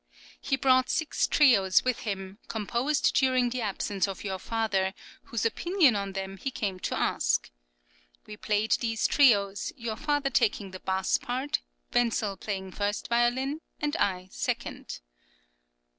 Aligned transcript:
He 0.41 0.55
brought 0.55 0.89
six 0.89 1.27
trios 1.27 1.85
with 1.85 1.99
him, 1.99 2.39
composed 2.47 3.13
during 3.13 3.51
the 3.51 3.61
absence 3.61 4.07
of 4.07 4.23
your 4.23 4.39
father, 4.39 4.95
whose 5.25 5.45
opinion 5.45 5.95
on 5.95 6.13
them 6.13 6.37
he 6.37 6.49
came 6.49 6.79
to 6.79 6.97
ask. 6.97 7.51
We 8.25 8.35
played 8.35 8.71
these 8.79 9.05
trios, 9.05 9.71
your 9.77 9.97
father 9.97 10.31
taking 10.31 10.71
the 10.71 10.79
bass 10.79 11.19
part, 11.19 11.59
Wentzl 11.93 12.39
playing 12.39 12.71
first 12.71 13.09
violin, 13.09 13.61
and 13.79 13.95
I 13.97 14.29
second. 14.31 15.01